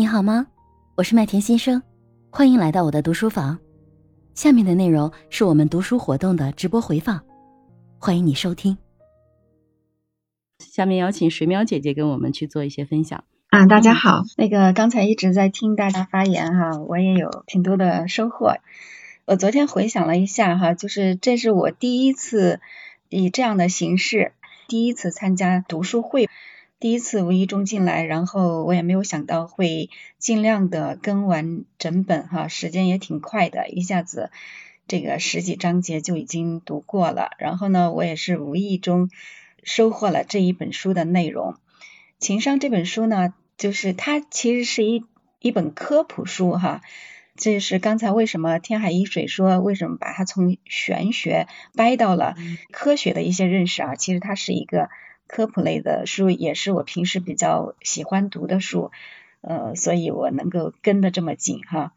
[0.00, 0.46] 你好吗？
[0.94, 1.82] 我是麦田新生，
[2.30, 3.58] 欢迎来到我的读书房。
[4.34, 7.20] 下面的内容是我们读书活动的直播回放，
[7.98, 8.78] 欢迎你收听。
[10.58, 13.24] 下面邀请水淼姐姐跟我们去做一些分享。
[13.50, 18.54] 啊，大家好，那个刚才一直在听大家发言哈，我也有挺多的收获。
[19.26, 22.60] 我昨天回想了一下哈，就是这是我第一次
[23.10, 24.32] 以这样的形式，
[24.66, 26.30] 第一次参加读书会。
[26.80, 34.30] 第一次无意中进来，然后我也没有想到会尽量的跟完整本哈，时间也挺快的，一下子
[34.88, 37.32] 这个十几章节就已经读过了。
[37.38, 39.10] 然后呢，我也是无意中
[39.62, 41.56] 收获了这一本书的内容。
[42.18, 45.04] 情商这本书呢，就是它其实是一
[45.38, 46.80] 一本科普书哈。
[47.36, 52.36] 这是刚才为什么天海一水说为什么把它从玄学掰到了
[52.72, 53.96] 科学的一些认识啊？
[53.96, 54.88] 其实它是一个。
[55.30, 58.90] 科普类的书也是我平时比较喜欢读的书，
[59.42, 61.92] 呃，所以我能够跟得这么紧哈。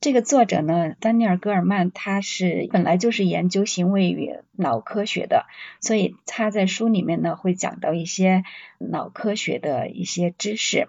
[0.00, 5.44] 这个作者呢，丹尼尔·戈尔曼，他是本来就是研究行为与脑科学的，
[5.82, 8.44] 所以他在书里面呢会讲到一些
[8.78, 10.88] 脑科学的一些知识。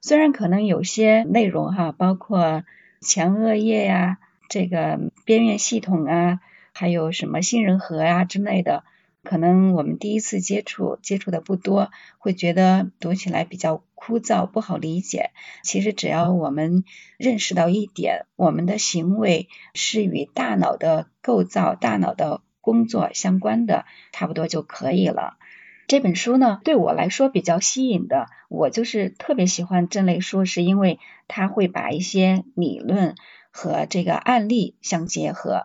[0.00, 2.62] 虽然可能有些内容哈，包括
[3.00, 6.38] 前额叶呀、这个边缘系统啊，
[6.72, 8.84] 还有什么杏仁核呀之类的。
[9.24, 15.30] 可能我们第一次接触，接触的不多，会觉得读起来比较枯燥，不好理解。
[15.62, 16.84] 其实只要我们
[17.16, 25.38] 认识到一点，我们的行为是与大脑的构造、大脑的工作相关的，差不多就可以了。
[25.86, 33.16] 这本书呢，对我来说比较吸引的，我就是特别喜欢这类书，是因为它会把一些理论
[33.50, 35.64] 和这个案例相结合。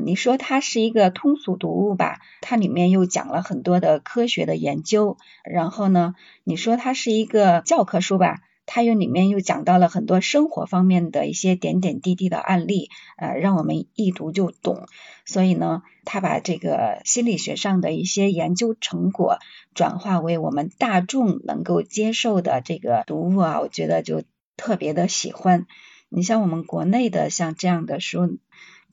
[0.00, 2.20] 你说它是一个通俗读物吧？
[2.40, 5.16] 它里面又讲了很多的科学的研究。
[5.44, 8.40] 然后呢，你说它是一个教科书吧？
[8.64, 14.86] 它又里面又讲到了很多生活方面的一些点点滴滴的案例，呃，让我们一读就懂。
[15.26, 19.38] 所以呢，他把这个心理学上的一些研究成果
[19.74, 24.22] 转化为我们大众能够接受的这个读物啊，我觉得就
[24.56, 25.66] 特别的喜欢。
[26.08, 28.38] 你像我们国内的像这样的书。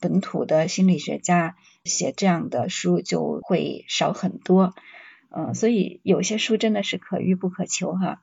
[0.00, 4.74] 本土的心理学家写这样的书就会少很多，
[5.30, 8.22] 嗯，所以有些书真的是可遇不可求哈。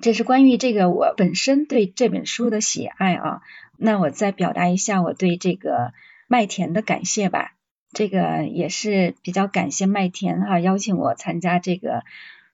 [0.00, 3.42] 这是关于这个我本身对这本书的喜爱啊。
[3.76, 5.92] 那我再表达一下我对这个
[6.28, 7.54] 麦田的感谢吧。
[7.92, 12.04] 这个也是比较感谢麦田哈，邀请我参加这个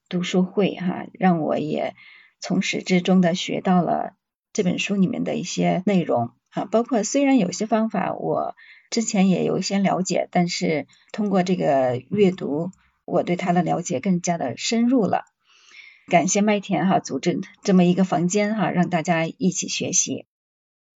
[0.08, 1.94] 读书会哈，让我也
[2.40, 4.14] 从始至终的学到了
[4.52, 6.32] 这本书里面的一些内容。
[6.50, 8.54] 啊，包括虽然有些方法我
[8.90, 12.70] 之前也有一些了解，但是通过这个阅读，
[13.04, 15.24] 我对它的了解更加的深入了。
[16.08, 20.24] 感谢麦田哈组织这么一个房间哈，让大家一起学习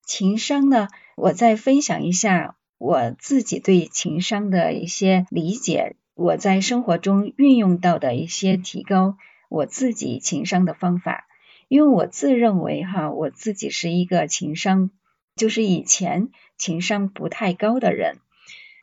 [0.06, 0.88] 情商呢。
[1.16, 9.18] 我再分享一下我自己对情商的一些理解，我在生活中运用到的一些提高
[9.50, 11.26] 我自己情商的方法。
[11.68, 14.91] 因为我自认为哈，我自己是一个情商。
[15.34, 16.28] 就是以前
[16.59, 18.19] 情商不太高的人，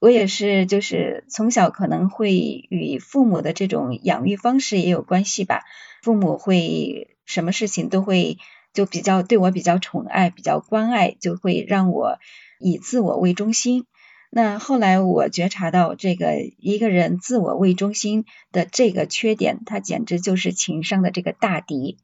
[0.01, 2.31] 我也是，就是从小可能会
[2.69, 5.61] 与父母的这种养育方式也有关系吧。
[6.01, 8.39] 父母会什么事情都会
[8.73, 12.17] 就比较对我比较宠爱，比较关爱，就会让我
[12.59, 13.85] 以自我为中心。
[14.31, 21.97] 那后来我觉察到，这个一个人自我为中心的这个缺点，他简直就是情商的这个大敌。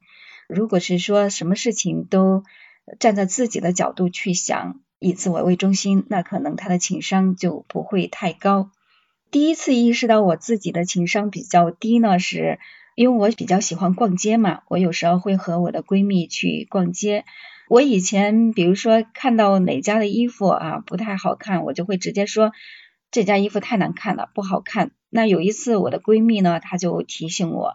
[0.48, 2.44] 如果是说什么事情都。
[2.98, 8.70] 站在自己的角度去想，以自我为中心，那可能他的情商就不会太高。
[9.30, 12.60] 第一次意识到我自己的情商比较低呢，是
[12.94, 14.60] 因为我比较喜欢逛街嘛。
[14.68, 17.24] 我有时候会和我的闺蜜去逛街。
[17.68, 22.52] 我以前比如说看到哪家的衣服啊不太好看，我就会直接说
[23.10, 24.92] 这家衣服太难看了，不好看。
[25.10, 27.74] 那有一次我的闺蜜呢，她就提醒我，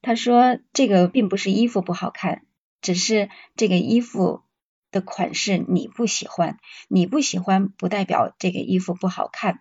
[0.00, 2.42] 她说这个并不是衣服不好看，
[2.80, 4.45] 只是这个衣服。
[4.90, 9.60] 的款式你不喜欢，你不喜欢不代表这个衣服不好看。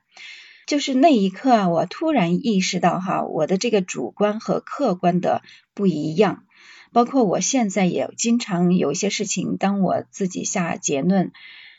[0.66, 5.42] 就是那一刻啊，我突然意识到哈，我的这个主观和客观的
[5.74, 6.44] 不一样。
[6.92, 11.34] 包括我现在也经常有一些事情，当我自己下结论，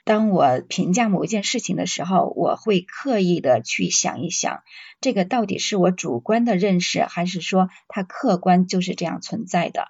[0.05, 4.63] 当我评价某一件事情的时候，我会刻意的去想一想，
[5.01, 9.89] 这个到底是我主观的认识，还是说它客观就是这样存在的。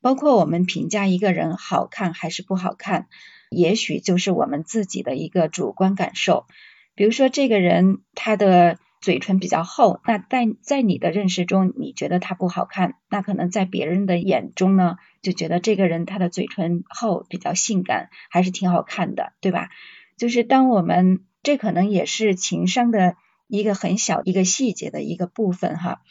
[0.00, 3.08] 包括我们评价一个人好看还是不好看，
[3.50, 6.46] 也许就是我们自己的一个主观感受。
[6.94, 19.70] 比如说，这个人他的嘴唇比较厚，那在在你的认识中，你觉得他不好看，那可能在别人的眼中呢，就觉得这个人他的嘴唇厚，比较性感，还是挺好看的，对吧？
[20.18, 26.02] 就是当我们这可能也是情商的一个很小一个细节的一个部分哈。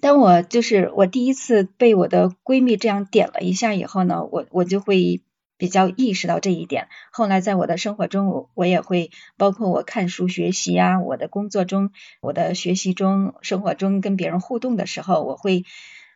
[0.00, 5.22] 当我就是我第一次被我的闺蜜这样点了一下以后呢，我我就会。
[5.58, 15.64] 比较意识到这一点，后来在我的生活中，我我也会包括我看书学习啊，我的工作中，我的学习中，生活中跟别人互动的时候，我会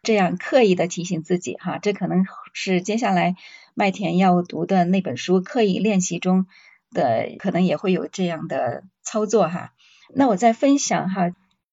[0.03, 3.35] 这样刻意的提醒自己哈，这可能是接下来
[3.73, 6.45] 麦田要读的那本书刻意练习中
[6.93, 9.73] 的，可能也会有这样的操作哈。
[10.15, 11.31] 那我在分享哈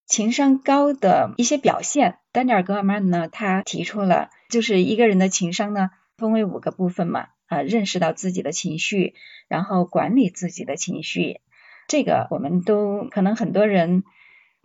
[0.07, 7.27] 情商高的一些表现，丹尼尔·戈尔曼呢，他提出了就是一个人的情商呢分为五个部分嘛。
[7.49, 9.13] 啊，认识到自己的情绪，
[9.47, 11.39] 然后管理自己的情绪，
[11.87, 14.03] 这个我们都可能很多人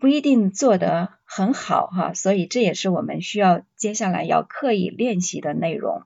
[0.01, 6.03] 不一定做得很好哈，所以这也是我们需要接下来要刻意练习的内容。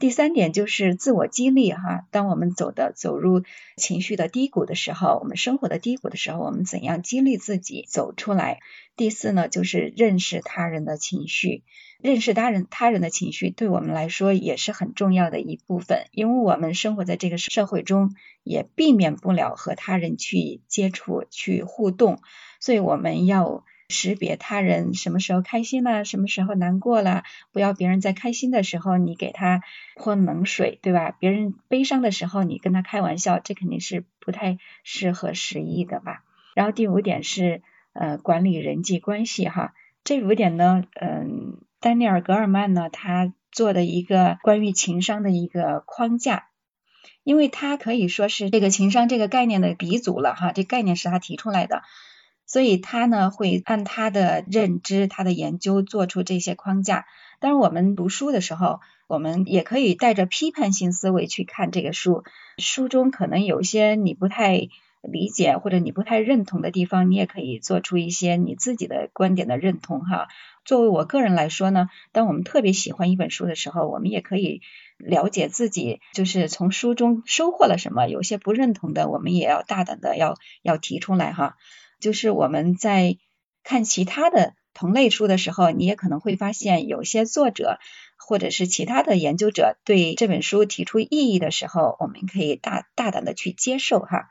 [0.00, 3.42] 第三点就是自我激励哈，当我们走的走入
[3.76, 8.60] 情绪的低谷的时候，我们生活的低谷的时候，我们怎样激励自己走出来？
[8.96, 11.64] 第四呢，就是认识他人的情绪。
[12.02, 22.22] 认识他人他人的情绪，对我们来说也是很重要的一部分，因为我们生活在这个社会中，也避免不了和他人去接触、去互动，
[22.58, 29.62] 所以我们要识别他人什么时候开心了，什么时候难过了，不要别人在开心的时候你给他
[29.96, 31.10] 泼冷水，对吧？
[31.10, 36.24] 别人悲伤的时候你跟他开玩笑，这肯定是不太适合时宜的吧。
[36.54, 37.60] 然后第五点是
[37.92, 41.58] 呃管理人际关系哈，这五点呢，嗯。
[41.82, 46.48] 丹尼尔·格尔曼呢，他做的一个关于情商的一个框架，
[47.24, 51.82] 因为他可以说是这个情商这个概念的鼻祖了哈，这概念是他提出来的，
[52.50, 57.06] 所以他呢会按他的认知、他的研究做出这些框架。
[57.38, 62.24] 当然，我们读书的时候，我们也可以带着批判性思维去看这个书，
[62.58, 64.68] 书中可能有些你不太。
[65.02, 70.28] 理解或者你不太认同的地方，你也可以做出一些你自己的观点的认同哈。
[70.66, 74.60] 作为我个人来说呢，当我们特别喜欢一本书的时候，我们也可以
[74.98, 78.08] 了解自己就是从书中收获了什么。
[78.08, 81.56] 有些不认同的，我们也要大胆的要要提出来哈。
[82.00, 83.18] 就是我们在
[83.62, 87.78] 看其他的同类书的时候，你也可能会发现有些作者
[88.18, 94.30] 或者是其他的研究者对这本书提出异议的时候，我们可以大大胆的去接受哈。